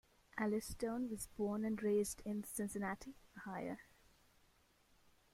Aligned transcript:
Alice 0.35 0.65
Stone 0.69 1.11
was 1.11 1.27
born 1.37 1.63
and 1.63 1.83
raised 1.83 2.23
in 2.25 2.43
Cincinnati, 2.43 3.13
Ohio. 3.37 3.77